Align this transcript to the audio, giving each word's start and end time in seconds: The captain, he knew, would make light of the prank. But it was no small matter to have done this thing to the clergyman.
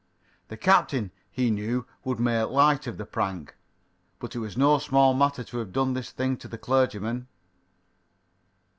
The 0.47 0.57
captain, 0.57 1.11
he 1.29 1.51
knew, 1.51 1.85
would 2.03 2.19
make 2.19 2.49
light 2.49 2.87
of 2.87 2.97
the 2.97 3.05
prank. 3.05 3.55
But 4.17 4.35
it 4.35 4.39
was 4.39 4.57
no 4.57 4.79
small 4.79 5.13
matter 5.13 5.43
to 5.43 5.57
have 5.59 5.71
done 5.71 5.93
this 5.93 6.09
thing 6.09 6.37
to 6.37 6.47
the 6.47 6.57
clergyman. 6.57 7.27